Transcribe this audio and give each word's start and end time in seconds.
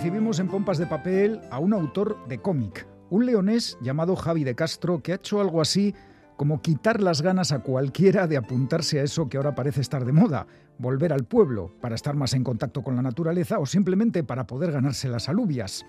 Recibimos 0.00 0.38
en 0.38 0.48
Pompas 0.48 0.78
de 0.78 0.86
Papel 0.86 1.42
a 1.50 1.58
un 1.58 1.74
autor 1.74 2.26
de 2.26 2.38
cómic, 2.38 2.88
un 3.10 3.26
leonés 3.26 3.76
llamado 3.82 4.16
Javi 4.16 4.44
de 4.44 4.54
Castro, 4.54 5.02
que 5.02 5.12
ha 5.12 5.16
hecho 5.16 5.42
algo 5.42 5.60
así 5.60 5.94
como 6.38 6.62
quitar 6.62 7.02
las 7.02 7.20
ganas 7.20 7.52
a 7.52 7.58
cualquiera 7.58 8.26
de 8.26 8.38
apuntarse 8.38 8.98
a 8.98 9.02
eso 9.02 9.28
que 9.28 9.36
ahora 9.36 9.54
parece 9.54 9.82
estar 9.82 10.06
de 10.06 10.12
moda, 10.12 10.46
volver 10.78 11.12
al 11.12 11.24
pueblo 11.24 11.74
para 11.82 11.96
estar 11.96 12.16
más 12.16 12.32
en 12.32 12.44
contacto 12.44 12.82
con 12.82 12.96
la 12.96 13.02
naturaleza 13.02 13.58
o 13.58 13.66
simplemente 13.66 14.24
para 14.24 14.46
poder 14.46 14.72
ganarse 14.72 15.06
las 15.06 15.28
alubias. 15.28 15.84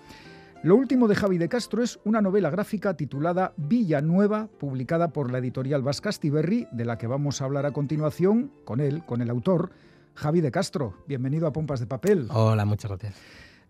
Lo 0.62 0.76
último 0.76 1.08
de 1.08 1.14
Javi 1.14 1.38
de 1.38 1.48
Castro 1.48 1.82
es 1.82 1.98
una 2.04 2.20
novela 2.20 2.50
gráfica 2.50 2.94
titulada 2.94 3.54
Villanueva, 3.56 4.48
publicada 4.58 5.08
por 5.08 5.32
la 5.32 5.38
editorial 5.38 5.80
Vascastiberri, 5.80 6.68
de 6.70 6.84
la 6.84 6.98
que 6.98 7.06
vamos 7.06 7.40
a 7.40 7.46
hablar 7.46 7.64
a 7.64 7.72
continuación 7.72 8.52
con 8.66 8.80
él, 8.80 9.06
con 9.06 9.22
el 9.22 9.30
autor, 9.30 9.70
Javi 10.12 10.42
de 10.42 10.50
Castro. 10.50 10.98
Bienvenido 11.08 11.46
a 11.46 11.52
Pompas 11.54 11.80
de 11.80 11.86
Papel. 11.86 12.28
Hola, 12.30 12.66
muchas 12.66 12.90
gracias. 12.90 13.14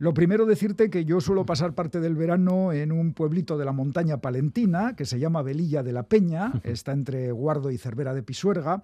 Lo 0.02 0.14
primero 0.14 0.46
decirte 0.46 0.90
que 0.90 1.04
yo 1.04 1.20
suelo 1.20 1.46
pasar 1.46 1.76
parte 1.76 2.00
del 2.00 2.16
verano 2.16 2.72
en 2.72 2.90
un 2.90 3.14
pueblito 3.14 3.56
de 3.56 3.64
la 3.64 3.70
montaña 3.70 4.20
palentina 4.20 4.96
que 4.96 5.04
se 5.04 5.20
llama 5.20 5.42
Velilla 5.42 5.84
de 5.84 5.92
la 5.92 6.02
Peña, 6.02 6.54
está 6.64 6.90
entre 6.90 7.30
Guardo 7.30 7.70
y 7.70 7.78
Cervera 7.78 8.12
de 8.12 8.24
Pisuerga. 8.24 8.82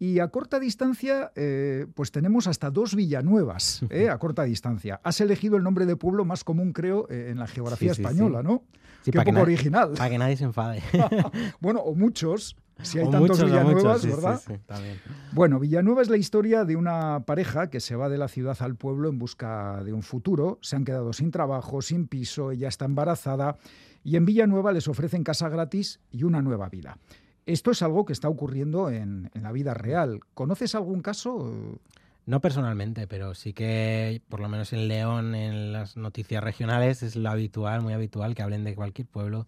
Y 0.00 0.18
a 0.18 0.26
corta 0.26 0.58
distancia, 0.58 1.30
eh, 1.36 1.86
pues 1.94 2.10
tenemos 2.10 2.48
hasta 2.48 2.70
dos 2.70 2.96
Villanuevas, 2.96 3.84
eh, 3.90 4.08
a 4.08 4.18
corta 4.18 4.42
distancia. 4.42 5.00
Has 5.04 5.20
elegido 5.20 5.56
el 5.56 5.62
nombre 5.62 5.86
de 5.86 5.94
pueblo 5.94 6.24
más 6.24 6.42
común, 6.42 6.72
creo, 6.72 7.06
eh, 7.10 7.28
en 7.30 7.38
la 7.38 7.46
geografía 7.46 7.92
española, 7.92 8.42
¿no? 8.42 8.64
Sí, 9.02 9.12
Qué 9.12 9.22
poco 9.22 9.42
original. 9.42 9.92
Para 9.96 10.10
que 10.10 10.18
nadie 10.18 10.36
se 10.36 10.42
enfade. 10.42 10.82
bueno, 11.60 11.78
o 11.78 11.94
muchos, 11.94 12.56
si 12.82 12.98
hay 12.98 13.10
tantos 13.10 13.42
Villanuevas, 13.42 14.02
sí, 14.02 14.08
¿verdad? 14.08 14.40
Sí, 14.44 14.54
también. 14.66 15.00
Bueno, 15.32 15.58
Villanueva 15.58 16.02
es 16.02 16.08
la 16.08 16.16
historia 16.16 16.64
de 16.64 16.76
una 16.76 17.20
pareja 17.20 17.70
que 17.70 17.80
se 17.80 17.96
va 17.96 18.08
de 18.08 18.18
la 18.18 18.28
ciudad 18.28 18.56
al 18.60 18.76
pueblo 18.76 19.08
en 19.08 19.18
busca 19.18 19.82
de 19.82 19.92
un 19.92 20.02
futuro. 20.02 20.58
Se 20.62 20.76
han 20.76 20.84
quedado 20.84 21.12
sin 21.12 21.30
trabajo, 21.30 21.80
sin 21.82 22.06
piso, 22.06 22.50
ella 22.50 22.68
está 22.68 22.84
embarazada 22.84 23.56
y 24.04 24.16
en 24.16 24.26
Villanueva 24.26 24.72
les 24.72 24.88
ofrecen 24.88 25.24
casa 25.24 25.48
gratis 25.48 26.00
y 26.10 26.24
una 26.24 26.42
nueva 26.42 26.68
vida. 26.68 26.98
Esto 27.46 27.70
es 27.70 27.80
algo 27.82 28.04
que 28.04 28.12
está 28.12 28.28
ocurriendo 28.28 28.90
en, 28.90 29.30
en 29.34 29.42
la 29.42 29.52
vida 29.52 29.72
real. 29.72 30.20
¿Conoces 30.34 30.74
algún 30.74 31.00
caso? 31.00 31.80
No 32.26 32.40
personalmente, 32.40 33.06
pero 33.06 33.34
sí 33.34 33.52
que, 33.52 34.20
por 34.28 34.40
lo 34.40 34.48
menos 34.48 34.72
en 34.72 34.88
León, 34.88 35.34
en 35.36 35.72
las 35.72 35.96
noticias 35.96 36.42
regionales, 36.42 37.04
es 37.04 37.14
lo 37.14 37.30
habitual, 37.30 37.82
muy 37.82 37.92
habitual, 37.92 38.34
que 38.34 38.42
hablen 38.42 38.64
de 38.64 38.74
cualquier 38.74 39.06
pueblo 39.06 39.46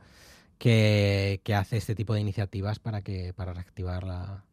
que, 0.58 1.40
que 1.44 1.54
hace 1.54 1.76
este 1.76 1.94
tipo 1.94 2.14
de 2.14 2.20
iniciativas 2.20 2.78
para, 2.78 3.02
que, 3.02 3.32
para 3.34 3.52
reactivar 3.54 4.04
la, 4.04 4.44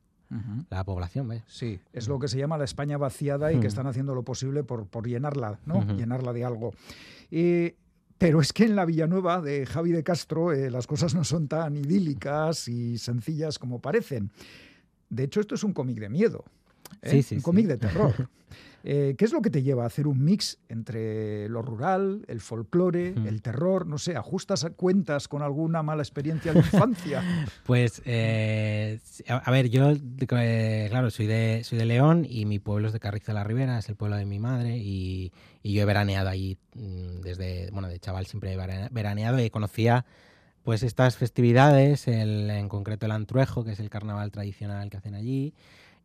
la 0.69 0.83
población. 0.83 1.27
¿ves? 1.27 1.43
Sí, 1.47 1.79
es 1.93 2.07
lo 2.07 2.19
que 2.19 2.27
se 2.27 2.37
llama 2.37 2.57
la 2.57 2.63
España 2.65 2.97
vaciada 2.97 3.51
y 3.51 3.55
que 3.59 3.65
Mm. 3.65 3.67
están 3.67 3.87
haciendo 3.87 4.13
lo 4.15 4.23
posible 4.23 4.63
por, 4.63 4.87
por 4.87 5.07
llenarla, 5.07 5.59
¿no? 5.65 5.83
Llenarla 5.95 6.33
de 6.33 6.45
algo. 6.45 6.73
Eh, 7.31 7.75
pero 8.17 8.39
es 8.39 8.53
que 8.53 8.63
en 8.63 8.75
la 8.77 8.85
Villanueva 8.85 9.41
de 9.41 9.65
Javi 9.65 9.91
de 9.91 10.03
Castro 10.03 10.53
eh, 10.53 10.71
las 10.71 10.87
cosas 10.87 11.13
no 11.15 11.23
son 11.23 11.47
tan 11.47 11.75
idílicas 11.75 12.67
y 12.69 12.97
sencillas 12.97 13.59
como 13.59 13.79
parecen. 13.81 14.31
De 15.09 15.23
hecho, 15.23 15.39
esto 15.41 15.55
es 15.55 15.63
un 15.63 15.73
cómic 15.73 15.99
de 15.99 16.09
miedo. 16.09 16.45
¿Eh? 17.01 17.09
Sí, 17.11 17.23
sí, 17.23 17.35
un 17.35 17.41
sí. 17.41 17.43
cómic 17.45 17.67
de 17.67 17.77
terror. 17.77 18.13
Eh, 18.87 19.15
¿Qué 19.17 19.25
es 19.25 19.33
lo 19.33 19.41
que 19.41 19.49
te 19.49 19.63
lleva 19.63 19.81
a 19.81 19.87
hacer 19.87 20.05
un 20.05 20.23
mix 20.23 20.59
entre 20.69 21.49
lo 21.49 21.63
rural, 21.63 22.23
el 22.27 22.39
folclore, 22.39 23.13
Mm. 23.15 23.25
el 23.25 23.41
terror? 23.41 23.87
No 23.87 23.97
sé, 23.97 24.15
¿ajustas 24.15 24.63
cuentas 24.75 25.27
con 25.27 25.41
alguna 25.41 25.81
mala 25.81 26.03
experiencia 26.03 26.53
de 26.53 26.59
infancia? 26.59 27.23
Pues, 27.65 28.03
eh, 28.05 28.99
a, 29.27 29.49
ver, 29.49 29.69
yo, 29.71 29.89
eh, 29.91 30.85
claro, 30.91 31.09
soy 31.09 31.25
de, 31.25 31.63
soy 31.63 31.79
de 31.79 31.85
León 31.85 32.27
y 32.29 32.45
mi 32.45 32.59
pueblo 32.59 32.85
es 32.89 32.93
de 32.93 32.99
Carrizo 32.99 33.31
de 33.31 33.33
la 33.33 33.43
Ribera, 33.43 33.79
es 33.79 33.89
el 33.89 33.95
pueblo 33.95 34.17
de 34.17 34.25
mi 34.27 34.37
madre 34.37 34.77
y, 34.77 35.31
y 35.63 35.73
yo 35.73 35.81
he 35.81 35.85
veraneado 35.85 36.29
allí 36.29 36.59
mm, 36.75 37.21
desde, 37.21 37.71
bueno, 37.71 37.87
de 37.87 37.97
chaval 37.99 38.27
siempre 38.27 38.53
he 38.53 38.55
vera- 38.55 38.89
veraneado 38.91 39.39
y 39.43 39.49
conocía 39.49 40.05
pues 40.61 40.83
estas 40.83 41.17
festividades, 41.17 42.07
el, 42.07 42.51
en 42.51 42.69
concreto 42.69 43.07
el 43.07 43.13
Antruejo, 43.13 43.63
que 43.63 43.71
es 43.71 43.79
el 43.79 43.89
carnaval 43.89 44.29
tradicional 44.29 44.91
que 44.91 44.97
hacen 44.97 45.15
allí 45.15 45.55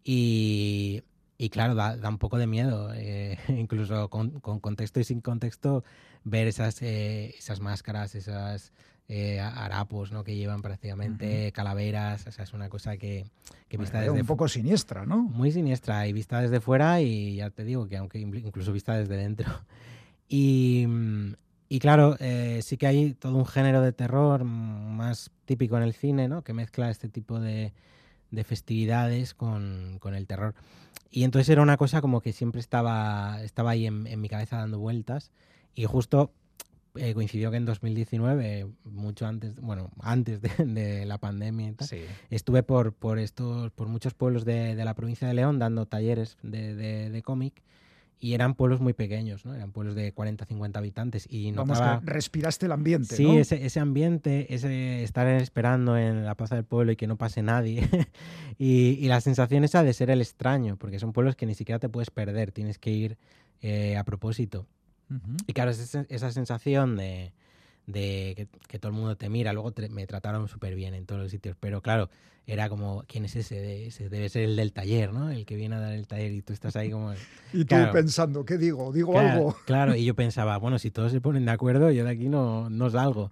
y, 0.04 1.02
y 1.38 1.48
claro, 1.50 1.74
da, 1.74 1.96
da 1.96 2.08
un 2.08 2.18
poco 2.18 2.38
de 2.38 2.46
miedo, 2.46 2.92
eh, 2.94 3.38
incluso 3.48 4.08
con, 4.08 4.40
con 4.40 4.60
contexto 4.60 5.00
y 5.00 5.04
sin 5.04 5.20
contexto, 5.20 5.84
ver 6.24 6.46
esas, 6.46 6.82
eh, 6.82 7.34
esas 7.38 7.60
máscaras, 7.60 8.14
esas 8.14 8.72
eh, 9.08 9.40
harapos 9.40 10.12
¿no? 10.12 10.22
que 10.22 10.36
llevan 10.36 10.62
prácticamente, 10.62 11.50
calaveras, 11.50 12.26
o 12.28 12.30
sea, 12.30 12.44
es 12.44 12.52
una 12.52 12.68
cosa 12.68 12.96
que, 12.96 13.26
que 13.68 13.76
vista 13.76 13.98
Bueno, 13.98 14.12
desde 14.12 14.20
un 14.20 14.26
poco 14.28 14.46
siniestra, 14.46 15.04
¿no? 15.04 15.18
muy 15.22 15.50
siniestra 15.50 16.06
y 16.06 16.12
vista 16.12 16.40
desde 16.40 16.60
fuera 16.60 17.00
y 17.00 17.36
ya 17.36 17.50
te 17.50 17.64
digo 17.64 17.88
que 17.88 17.96
aunque 17.96 18.20
incluso 18.20 18.72
vista 18.72 18.94
desde 18.96 19.16
dentro. 19.16 19.50
Y, 20.32 20.86
mm, 20.86 21.32
y 21.68 21.80
claro, 21.80 22.16
eh, 22.20 22.60
sí 22.62 22.76
que 22.76 22.86
hay 22.86 23.14
todo 23.14 23.34
un 23.34 23.46
género 23.46 23.82
de 23.82 23.92
terror 23.92 24.44
mm, 24.44 24.96
más 24.96 25.32
típico 25.44 25.76
en 25.76 25.82
el 25.82 25.92
cine, 25.92 26.28
¿no? 26.28 26.42
Que 26.42 26.52
mezcla 26.52 26.88
este 26.88 27.08
tipo 27.08 27.40
de, 27.40 27.72
de 28.30 28.44
festividades 28.44 29.34
con, 29.34 29.98
con 30.00 30.14
el 30.14 30.26
terror. 30.26 30.54
Y 31.10 31.24
entonces 31.24 31.48
era 31.48 31.62
una 31.62 31.76
cosa 31.76 32.00
como 32.00 32.20
que 32.20 32.32
siempre 32.32 32.60
estaba, 32.60 33.42
estaba 33.42 33.70
ahí 33.70 33.86
en, 33.86 34.06
en 34.06 34.20
mi 34.20 34.28
cabeza 34.28 34.58
dando 34.58 34.78
vueltas 34.78 35.32
y 35.74 35.84
justo 35.84 36.32
eh, 36.96 37.14
coincidió 37.14 37.50
que 37.50 37.56
en 37.56 37.64
2019, 37.66 38.66
mucho 38.84 39.26
antes, 39.26 39.60
bueno, 39.60 39.90
antes 40.00 40.40
de, 40.40 40.50
de 40.64 41.06
la 41.06 41.18
pandemia 41.18 41.68
y 41.68 41.72
tal, 41.72 41.88
Sí. 41.88 42.02
estuve 42.30 42.62
por, 42.62 42.92
por 42.92 43.18
estos, 43.18 43.70
por 43.72 43.88
muchos 43.88 44.14
pueblos 44.14 44.44
de, 44.44 44.74
de 44.74 44.84
la 44.84 44.94
provincia 44.94 45.26
de 45.28 45.34
León 45.34 45.58
dando 45.58 45.86
talleres 45.86 46.36
de, 46.42 46.74
de- 46.74 47.10
de 47.10 47.22
cómic 47.22 47.62
y 48.20 48.34
eran 48.34 48.54
pueblos 48.54 48.80
muy 48.80 48.92
pequeños, 48.92 49.46
¿no? 49.46 49.54
Eran 49.54 49.72
pueblos 49.72 49.94
de 49.94 50.12
40, 50.12 50.44
50 50.44 50.78
habitantes 50.78 51.26
y 51.30 51.50
Vamos, 51.52 51.78
notaba... 51.78 52.00
que 52.00 52.06
respiraste 52.06 52.66
el 52.66 52.72
ambiente, 52.72 53.16
Sí, 53.16 53.24
¿no? 53.24 53.32
ese, 53.32 53.64
ese 53.64 53.80
ambiente, 53.80 54.54
ese 54.54 55.02
estar 55.02 55.26
esperando 55.26 55.96
en 55.96 56.26
la 56.26 56.34
plaza 56.34 56.54
del 56.54 56.64
pueblo 56.64 56.92
y 56.92 56.96
que 56.96 57.06
no 57.06 57.16
pase 57.16 57.42
nadie. 57.42 57.88
y, 58.58 58.98
y 59.00 59.08
la 59.08 59.22
sensación 59.22 59.64
esa 59.64 59.82
de 59.82 59.94
ser 59.94 60.10
el 60.10 60.20
extraño, 60.20 60.76
porque 60.76 60.98
son 60.98 61.12
pueblos 61.12 61.34
que 61.34 61.46
ni 61.46 61.54
siquiera 61.54 61.78
te 61.78 61.88
puedes 61.88 62.10
perder, 62.10 62.52
tienes 62.52 62.78
que 62.78 62.90
ir 62.90 63.18
eh, 63.62 63.96
a 63.96 64.04
propósito. 64.04 64.66
Y 65.48 65.54
claro, 65.54 65.72
es 65.72 65.80
esa, 65.80 66.06
esa 66.08 66.30
sensación 66.30 66.96
de, 66.96 67.32
de 67.92 68.34
que, 68.36 68.48
que 68.68 68.78
todo 68.78 68.90
el 68.92 68.96
mundo 68.96 69.16
te 69.16 69.28
mira. 69.28 69.52
Luego 69.52 69.72
te- 69.72 69.88
me 69.88 70.06
trataron 70.06 70.48
súper 70.48 70.74
bien 70.74 70.94
en 70.94 71.06
todos 71.06 71.20
los 71.22 71.30
sitios. 71.30 71.56
Pero 71.60 71.80
claro, 71.82 72.10
era 72.46 72.68
como, 72.68 73.04
¿quién 73.06 73.24
es 73.24 73.36
ese? 73.36 73.86
Ese 73.86 74.08
debe 74.08 74.28
ser 74.28 74.42
el 74.44 74.56
del 74.56 74.72
taller, 74.72 75.12
¿no? 75.12 75.30
El 75.30 75.44
que 75.46 75.56
viene 75.56 75.76
a 75.76 75.80
dar 75.80 75.92
el 75.92 76.06
taller 76.06 76.32
y 76.32 76.42
tú 76.42 76.52
estás 76.52 76.76
ahí 76.76 76.90
como... 76.90 77.12
Y 77.52 77.58
tú 77.64 77.66
Claro. 77.66 77.92
pensando, 77.92 78.44
¿qué 78.44 78.58
digo? 78.58 78.92
¿Digo 78.92 79.12
Claro, 79.12 79.28
algo? 79.28 79.56
Claro, 79.66 79.94
y 79.96 80.04
yo 80.04 80.14
pensaba, 80.14 80.56
bueno, 80.58 80.78
si 80.78 80.90
todos 80.90 81.12
se 81.12 81.20
ponen 81.20 81.44
de 81.44 81.50
acuerdo, 81.52 81.90
yo 81.90 82.04
de 82.04 82.10
aquí 82.10 82.28
no, 82.28 82.70
no 82.70 82.88
salgo. 82.90 83.30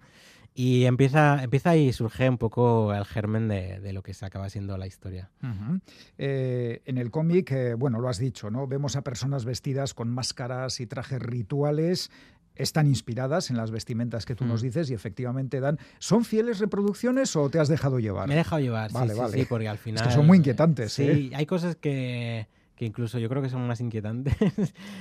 Y 0.55 0.85
empieza, 0.85 1.41
empieza 1.41 1.69
ahí 1.69 1.93
surge 1.93 2.27
un 2.27 2.37
poco 2.37 2.93
el 2.93 3.05
germen 3.05 3.47
de, 3.47 3.79
de 3.79 3.93
lo 3.93 4.01
que 4.03 4.13
se 4.13 4.25
acaba 4.25 4.49
siendo 4.49 4.77
la 4.77 4.87
historia. 4.87 5.29
Ujú. 5.41 5.79
Eh, 6.17 6.81
en 6.85 6.97
el 6.97 7.11
cómic, 7.11 7.51
eh, 7.51 7.73
bueno, 7.75 7.99
lo 7.99 8.09
has 8.09 8.17
dicho, 8.17 8.49
¿no? 8.49 8.67
Vemos 8.67 8.95
a 8.97 9.03
personas 9.03 9.45
vestidas 9.45 9.93
con 9.93 10.09
máscaras 10.09 10.81
y 10.81 10.87
trajes 10.87 11.19
rituales. 11.21 12.11
Están 12.59 12.87
inspiradas 12.87 13.49
en 13.49 13.57
las 13.57 13.71
vestimentas 13.71 14.25
que 14.25 14.35
tú 14.35 14.45
nos 14.45 14.61
Mm. 14.61 14.65
dices 14.65 14.89
y 14.91 14.93
efectivamente 14.93 15.59
dan. 15.61 15.79
¿Son 15.97 16.25
fieles 16.25 16.59
reproducciones 16.59 17.35
o 17.37 17.49
te 17.49 17.57
has 17.59 17.69
dejado 17.69 17.99
llevar? 17.99 18.27
Me 18.27 18.33
he 18.35 18.37
dejado 18.37 18.61
llevar, 18.61 18.91
Vale, 18.91 19.09
sí, 19.09 19.15
sí, 19.15 19.19
vale. 19.21 19.33
sí, 19.39 19.45
porque 19.45 19.67
al 19.69 19.77
Es 19.77 19.81
final... 19.81 20.03
que 20.03 20.11
son 20.13 20.27
muy 20.27 20.37
inquietantes, 20.39 20.91
Sí, 20.93 21.03
¿eh? 21.03 21.31
hay 21.35 21.45
cosas 21.45 21.77
que, 21.77 22.47
que 22.75 22.85
incluso 22.85 23.17
yo 23.17 23.29
creo 23.29 23.41
que 23.41 23.47
son 23.49 23.65
más 23.65 23.79
inquietantes. 23.79 24.35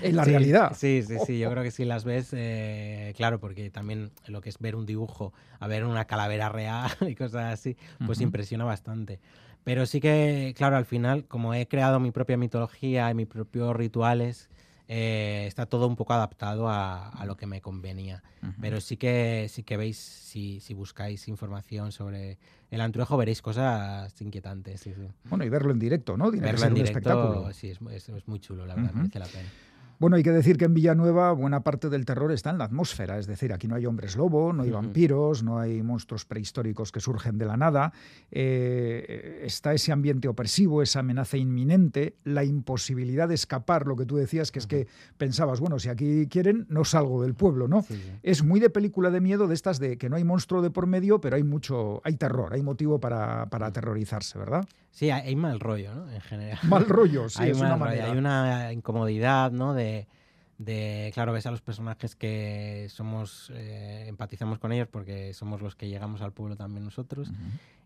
En 0.02 0.14
la 0.16 0.24
Sí, 0.24 0.30
realidad. 0.30 0.72
Sí, 0.76 1.02
sí, 1.04 1.16
sí. 1.26 1.38
Yo 1.40 1.50
creo 1.50 1.64
que 1.64 1.72
si 1.72 1.84
las 1.84 2.04
ves, 2.04 2.28
eh, 2.32 3.12
claro, 3.16 3.40
porque 3.40 3.70
también 3.70 4.12
lo 4.28 4.40
que 4.40 4.50
es 4.50 4.58
ver 4.60 4.76
un 4.76 4.86
dibujo, 4.86 5.32
a 5.58 5.66
ver 5.66 5.84
una 5.84 6.04
calavera 6.04 6.48
real 6.48 6.90
y 7.08 7.16
cosas 7.16 7.52
así, 7.52 7.76
pues 8.06 8.18
Ujú. 8.18 8.24
impresiona 8.28 8.64
bastante. 8.64 9.18
Pero 9.64 9.84
sí 9.84 10.00
que, 10.00 10.54
claro, 10.56 10.76
al 10.76 10.86
final, 10.86 11.24
como 11.26 11.54
he 11.54 11.66
creado 11.66 11.98
mi 11.98 12.12
propia 12.12 12.36
mitología 12.36 13.10
y 13.10 13.14
mis 13.14 13.26
propios 13.26 13.74
rituales, 13.74 14.48
eh, 14.88 15.44
está 15.46 15.66
todo 15.66 15.86
un 15.86 15.94
poco 15.96 16.14
adaptado 16.14 16.68
a, 16.68 17.10
a 17.10 17.26
lo 17.26 17.36
que 17.36 17.46
me 17.46 17.60
convenía. 17.60 18.22
Pero 18.60 18.80
sí 18.80 18.96
que, 18.96 19.46
sí 19.48 19.62
que 19.62 19.76
veis, 19.76 19.98
si, 19.98 20.58
si 20.60 20.74
buscáis 20.74 21.28
información 21.28 21.92
sobre 21.92 22.38
el 22.70 22.80
antruejo, 22.80 23.16
veréis 23.16 23.40
cosas 23.42 24.20
inquietantes. 24.20 24.80
Sí, 24.80 24.94
sí. 24.94 25.06
Bueno, 25.24 25.44
y 25.44 25.48
verlo 25.48 25.70
en 25.70 25.78
directo, 25.78 26.16
¿no? 26.16 26.30
Tiene 26.32 26.46
que 26.46 26.52
Verlo 26.52 26.58
ser 26.60 26.66
en 26.68 26.72
un 26.72 26.76
directo, 26.78 26.98
espectáculo. 26.98 27.52
sí, 27.52 27.68
es, 27.70 27.78
es- 27.92 28.08
es 28.08 28.26
muy 28.26 28.40
chulo, 28.40 28.66
la 28.66 28.74
verdad, 28.74 28.92
merece 28.94 29.18
la 29.20 29.28
pena. 29.28 29.48
Bueno, 29.98 30.14
hay 30.14 30.22
que 30.22 30.30
decir 30.30 30.56
que 30.58 30.64
en 30.64 30.74
Villanueva 30.74 31.32
buena 31.32 31.64
parte 31.64 31.88
del 31.88 32.04
terror 32.04 32.30
está 32.30 32.50
en 32.50 32.58
la 32.58 32.64
atmósfera, 32.64 33.18
es 33.18 33.26
decir, 33.26 33.52
aquí 33.52 33.66
no 33.66 33.74
hay 33.74 33.84
hombres 33.84 34.16
lobo, 34.16 34.52
no 34.52 34.62
hay 34.62 34.70
vampiros, 34.70 35.42
no 35.42 35.58
hay 35.58 35.82
monstruos 35.82 36.24
prehistóricos 36.24 36.92
que 36.92 37.00
surgen 37.00 37.36
de 37.36 37.46
la 37.46 37.56
nada, 37.56 37.92
eh, 38.30 39.40
está 39.42 39.74
ese 39.74 39.90
ambiente 39.90 40.28
opresivo, 40.28 40.82
esa 40.82 41.00
amenaza 41.00 41.36
inminente, 41.36 42.14
la 42.22 42.44
imposibilidad 42.44 43.28
de 43.28 43.34
escapar, 43.34 43.88
lo 43.88 43.96
que 43.96 44.06
tú 44.06 44.16
decías, 44.16 44.52
que 44.52 44.60
es 44.60 44.68
que 44.68 44.86
pensabas, 45.16 45.58
bueno, 45.58 45.80
si 45.80 45.88
aquí 45.88 46.28
quieren, 46.28 46.66
no 46.68 46.84
salgo 46.84 47.20
del 47.22 47.34
pueblo, 47.34 47.66
¿no? 47.66 47.82
Sí, 47.82 47.94
sí. 47.94 48.12
Es 48.22 48.44
muy 48.44 48.60
de 48.60 48.70
película 48.70 49.10
de 49.10 49.20
miedo 49.20 49.48
de 49.48 49.54
estas 49.54 49.80
de 49.80 49.98
que 49.98 50.08
no 50.08 50.14
hay 50.14 50.22
monstruo 50.22 50.62
de 50.62 50.70
por 50.70 50.86
medio, 50.86 51.20
pero 51.20 51.34
hay 51.34 51.42
mucho, 51.42 52.02
hay 52.04 52.14
terror, 52.14 52.54
hay 52.54 52.62
motivo 52.62 53.00
para, 53.00 53.46
para 53.50 53.66
aterrorizarse, 53.66 54.38
¿verdad? 54.38 54.64
Sí, 54.90 55.10
hay, 55.10 55.28
hay 55.28 55.36
mal 55.36 55.60
rollo, 55.60 55.94
¿no? 55.94 56.10
En 56.10 56.20
general. 56.20 56.58
Mal 56.64 56.86
rollo, 56.86 57.28
sí, 57.28 57.38
hay 57.42 57.50
es 57.50 57.58
mal 57.58 57.66
una 57.66 57.74
rollo, 57.76 57.84
manera. 57.84 58.12
hay 58.12 58.18
una 58.18 58.72
incomodidad, 58.72 59.52
¿no? 59.52 59.74
De, 59.74 60.08
de, 60.58 61.12
claro, 61.14 61.32
ves 61.32 61.46
a 61.46 61.52
los 61.52 61.62
personajes 61.62 62.16
que 62.16 62.88
somos, 62.90 63.50
eh, 63.54 64.06
empatizamos 64.08 64.58
con 64.58 64.72
ellos 64.72 64.88
porque 64.90 65.32
somos 65.32 65.62
los 65.62 65.76
que 65.76 65.88
llegamos 65.88 66.20
al 66.20 66.32
pueblo 66.32 66.56
también 66.56 66.84
nosotros. 66.84 67.30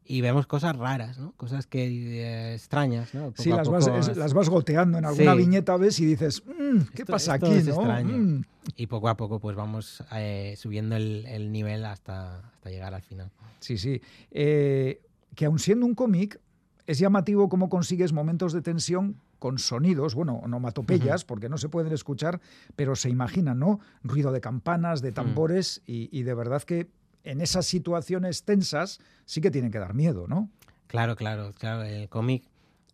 Y 0.04 0.20
vemos 0.20 0.46
cosas 0.46 0.75
raras, 0.75 1.19
¿no? 1.19 1.32
Cosas 1.32 1.66
que 1.66 1.84
eh, 1.84 2.54
extrañas, 2.54 3.14
¿no? 3.14 3.32
sí, 3.37 3.50
las, 3.50 3.69
vas, 3.69 4.16
las, 4.16 4.34
vas, 4.34 4.49
goteando 4.49 4.99
en 4.99 5.04
alguna 5.04 5.34
viñeta, 5.34 5.76
ves 5.76 6.00
y 6.00 6.06
dices, 6.06 6.43
mm, 6.46 6.81
¿qué 6.94 7.04
pasa 7.04 7.34
aquí? 7.34 7.62
¿no? 7.62 7.82
Mm. 7.82 8.43
Y 8.76 8.87
poco 8.87 9.08
a 9.08 9.16
poco 9.16 9.38
pues 9.38 9.54
vamos 9.54 10.02
eh, 10.12 10.54
subiendo 10.56 10.96
el, 10.96 11.52
nivel 11.52 11.84
hasta, 11.84 12.38
hasta 12.38 12.70
llegar 12.70 12.94
al 12.94 13.02
final. 13.02 13.31
Sí, 13.60 13.76
sí. 13.76 14.00
que 14.32 15.44
aun 15.44 15.58
siendo 15.58 15.84
un 15.84 15.94
cómic, 15.94 16.40
es 16.87 16.99
llamativo 16.99 17.49
cómo 17.49 17.69
consigues 17.69 18.12
momentos 18.12 18.52
de 18.52 18.62
tensión 18.62 19.17
con 19.38 19.58
sonidos, 19.58 20.14
bueno, 20.14 20.37
onomatopeyas, 20.37 21.25
porque 21.25 21.49
no 21.49 21.58
se 21.58 21.69
pueden 21.69 21.93
escuchar, 21.93 22.40
pero 22.76 22.96
se 22.96 23.11
imaginan, 23.11 23.58
¿no? 23.58 23.81
Ruido 24.02 24.32
de 24.32 24.40
campanas, 24.40 25.02
de 25.02 25.11
mm. 25.11 25.14
tambores, 25.14 25.82
y, 25.87 26.23
de 26.23 26.34
verdad 26.34 26.62
que 26.62 26.88
en 27.25 27.40
esas 27.40 27.67
situaciones 27.67 28.44
tensas 28.44 29.00
sí 29.25 29.40
que 29.40 29.50
tienen 29.50 29.70
que 29.70 29.79
dar 29.79 29.94
miedo, 29.94 30.26
¿no? 30.29 30.49
Claro, 30.87 31.17
claro, 31.17 31.52
claro. 31.58 31.82
El 31.82 32.08
cómic 32.08 32.44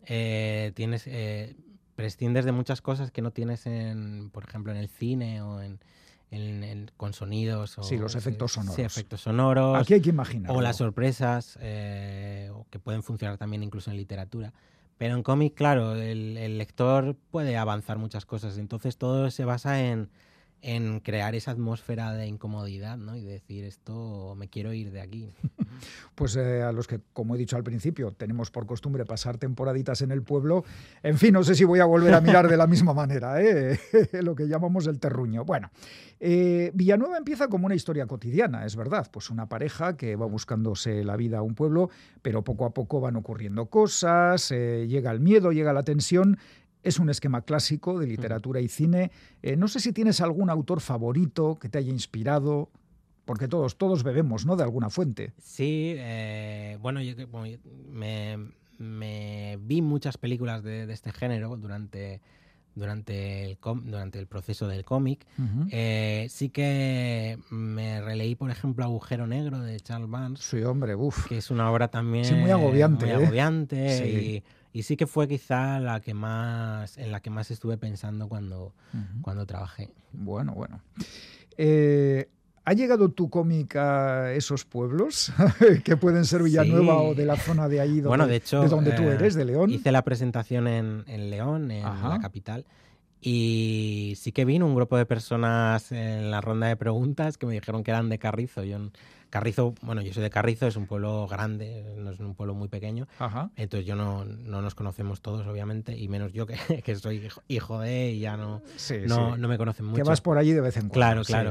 eh, 0.06 0.72
tienes 0.74 1.06
eh, 1.06 1.56
prescindes 1.96 2.44
de 2.44 2.52
muchas 2.52 2.80
cosas 2.80 3.10
que 3.10 3.22
no 3.22 3.30
tienes 3.30 3.66
en, 3.66 4.30
por 4.30 4.44
ejemplo, 4.44 4.72
en 4.72 4.78
el 4.78 4.88
cine 4.88 5.42
o 5.42 5.60
en, 5.60 5.80
con 6.96 7.12
sonidos. 7.12 7.78
O, 7.78 7.82
sí, 7.82 7.96
los 7.96 8.14
efectos 8.14 8.52
sonoros. 8.52 8.76
Sí, 8.76 8.82
efectos 8.82 9.20
sonoros. 9.20 9.80
Aquí 9.80 9.94
hay 9.94 10.00
que 10.00 10.10
imaginar. 10.10 10.52
O 10.52 10.60
las 10.60 10.76
sorpresas, 10.76 11.58
eh, 11.60 12.50
que 12.70 12.78
pueden 12.78 13.02
funcionar 13.02 13.38
también 13.38 13.62
incluso 13.62 13.90
en 13.90 13.96
literatura. 13.96 14.52
Pero 14.98 15.14
en 15.14 15.22
cómic, 15.22 15.54
claro, 15.54 15.94
el, 15.94 16.58
lector 16.58 17.16
puede 17.30 17.56
avanzar 17.56 17.98
muchas 17.98 18.26
cosas. 18.26 18.58
Entonces 18.58 18.98
todo 18.98 19.30
se 19.30 19.44
basa 19.44 19.80
en, 19.80 20.10
en 20.62 21.00
crear 21.00 21.34
esa 21.34 21.52
atmósfera 21.52 22.12
de 22.12 22.26
incomodidad, 22.26 22.96
¿no? 22.96 23.16
Y 23.16 23.22
decir 23.22 23.64
esto, 23.64 24.34
me 24.36 24.48
quiero 24.48 24.72
ir 24.72 24.90
de 24.90 25.00
aquí. 25.00 25.30
Pues 26.14 26.34
eh, 26.34 26.62
a 26.62 26.72
los 26.72 26.88
que, 26.88 27.00
como 27.12 27.36
he 27.36 27.38
dicho 27.38 27.54
al 27.54 27.62
principio, 27.62 28.10
tenemos 28.10 28.50
por 28.50 28.66
costumbre 28.66 29.04
pasar 29.04 29.38
temporaditas 29.38 30.02
en 30.02 30.10
el 30.10 30.22
pueblo, 30.22 30.64
en 31.04 31.16
fin, 31.18 31.32
no 31.32 31.44
sé 31.44 31.54
si 31.54 31.62
voy 31.62 31.78
a 31.78 31.84
volver 31.84 32.12
a 32.14 32.20
mirar 32.20 32.48
de 32.48 32.56
la 32.56 32.66
misma 32.66 32.92
manera, 32.92 33.40
¿eh? 33.40 33.78
lo 34.22 34.34
que 34.34 34.48
llamamos 34.48 34.88
el 34.88 34.98
terruño. 34.98 35.44
Bueno, 35.44 35.70
eh, 36.18 36.72
Villanueva 36.74 37.18
empieza 37.18 37.46
como 37.46 37.66
una 37.66 37.76
historia 37.76 38.06
cotidiana, 38.06 38.66
es 38.66 38.74
verdad, 38.74 39.08
pues 39.12 39.30
una 39.30 39.48
pareja 39.48 39.96
que 39.96 40.16
va 40.16 40.26
buscándose 40.26 41.04
la 41.04 41.16
vida 41.16 41.38
a 41.38 41.42
un 41.42 41.54
pueblo, 41.54 41.90
pero 42.22 42.42
poco 42.42 42.64
a 42.64 42.74
poco 42.74 43.00
van 43.00 43.14
ocurriendo 43.14 43.66
cosas, 43.66 44.48
llega 44.48 45.12
el 45.12 45.20
miedo, 45.20 45.52
llega 45.52 45.72
la 45.72 45.84
tensión 45.84 46.38
es 46.88 46.98
un 46.98 47.10
esquema 47.10 47.42
clásico 47.42 47.98
de 47.98 48.06
literatura 48.06 48.60
y 48.60 48.68
cine. 48.68 49.10
Eh, 49.42 49.56
no 49.56 49.68
sé 49.68 49.80
si 49.80 49.92
tienes 49.92 50.20
algún 50.20 50.50
autor 50.50 50.80
favorito 50.80 51.58
que 51.58 51.68
te 51.68 51.78
haya 51.78 51.90
inspirado, 51.90 52.70
porque 53.24 53.48
todos, 53.48 53.76
todos 53.76 54.02
bebemos, 54.02 54.46
¿no? 54.46 54.56
De 54.56 54.62
alguna 54.62 54.90
fuente. 54.90 55.32
Sí, 55.38 55.94
eh, 55.96 56.78
bueno, 56.80 57.00
yo 57.02 57.14
me, 58.78 59.58
vi 59.60 59.82
muchas 59.82 60.16
películas 60.16 60.62
de, 60.62 60.90
este 60.92 61.12
género 61.12 61.56
durante, 61.56 62.22
durante, 62.74 63.44
el, 63.44 63.58
durante 63.84 64.18
el 64.18 64.26
proceso 64.26 64.66
del 64.66 64.84
cómic. 64.84 65.26
Eh, 65.70 66.26
sí 66.30 66.48
que 66.48 67.38
me 67.50 68.00
releí, 68.00 68.34
por 68.34 68.50
ejemplo, 68.50 68.84
Agujero 68.84 69.26
Negro 69.26 69.60
de 69.60 69.78
Charles 69.80 70.08
Vance. 70.08 70.42
Sí, 70.42 70.62
hombre, 70.64 70.94
uff. 70.94 71.26
Que 71.26 71.38
es 71.38 71.50
una 71.50 71.70
obra 71.70 71.88
también... 71.88 72.40
muy 72.40 72.50
agobiante. 72.50 73.04
Muy 73.04 73.24
agobiante 73.24 74.08
y 74.08 74.44
y 74.78 74.84
sí 74.84 74.96
que 74.96 75.08
fue 75.08 75.26
quizá 75.26 75.80
la 75.80 75.98
que 75.98 76.14
más, 76.14 76.98
en 76.98 77.10
la 77.10 77.18
que 77.18 77.30
más 77.30 77.50
estuve 77.50 77.78
pensando 77.78 78.28
cuando, 78.28 78.74
cuando 79.22 79.44
trabajé. 79.44 79.90
Bueno, 80.12 80.52
bueno. 80.54 80.80
Eh, 81.56 82.28
¿Ha 82.64 82.74
llegado 82.74 83.08
tu 83.08 83.28
cómic 83.28 83.74
a 83.74 84.32
esos 84.34 84.64
pueblos 84.64 85.32
que 85.84 85.96
pueden 85.96 86.24
ser 86.24 86.44
Villanueva 86.44 87.02
o 87.02 87.16
de 87.16 87.26
la 87.26 87.34
zona 87.34 87.68
de 87.68 87.80
ahí 87.80 87.94
donde, 87.94 88.06
bueno, 88.06 88.28
de, 88.28 88.36
hecho, 88.36 88.60
de 88.60 88.68
donde 88.68 88.92
tú 88.92 89.02
eh, 89.02 89.14
eres, 89.14 89.34
de 89.34 89.46
León? 89.46 89.68
Hice 89.68 89.90
la 89.90 90.02
presentación 90.02 90.68
en, 90.68 91.02
en 91.08 91.28
León, 91.28 91.72
en 91.72 91.82
la 91.82 92.20
capital. 92.22 92.64
Y 93.20 94.14
sí 94.16 94.30
que 94.30 94.44
vino 94.44 94.64
un 94.64 94.76
grupo 94.76 94.96
de 94.96 95.06
personas 95.06 95.90
en 95.90 96.30
la 96.30 96.40
ronda 96.40 96.68
de 96.68 96.76
preguntas 96.76 97.36
que 97.36 97.46
me 97.46 97.54
dijeron 97.54 97.82
que 97.82 97.90
eran 97.90 98.08
de 98.10 98.20
Carrizo. 98.20 98.62
Yo 98.62 98.78
Carrizo, 99.30 99.74
bueno, 99.82 100.00
yo 100.00 100.12
soy 100.12 100.22
de 100.22 100.30
Carrizo, 100.30 100.66
es 100.66 100.76
un 100.76 100.86
pueblo 100.86 101.26
grande, 101.28 101.84
no 101.98 102.10
es 102.10 102.20
un 102.20 102.34
pueblo 102.34 102.54
muy 102.54 102.68
pequeño. 102.68 103.06
Entonces 103.56 103.86
yo 103.86 103.94
no, 103.94 104.24
no, 104.24 104.62
nos 104.62 104.74
conocemos 104.74 105.20
todos, 105.20 105.46
obviamente, 105.46 105.96
y 105.96 106.08
menos 106.08 106.32
yo 106.32 106.46
que, 106.46 106.56
que 106.84 106.94
soy 106.96 107.28
hijo 107.48 107.80
de 107.80 108.10
y 108.12 108.20
ya 108.20 108.36
no, 108.36 108.62
no, 109.06 109.36
no, 109.36 109.48
me 109.48 109.58
conocen 109.58 109.86
mucho. 109.86 109.96
Que 109.96 110.08
vas 110.08 110.20
por 110.20 110.38
allí 110.38 110.52
de 110.52 110.60
vez 110.60 110.76
en 110.76 110.88
cuando. 110.88 111.22
Claro, 111.24 111.50